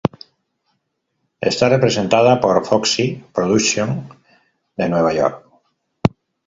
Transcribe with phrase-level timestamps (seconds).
[1.51, 3.89] Está representada por Foxy Production
[4.75, 5.39] de Nueva York.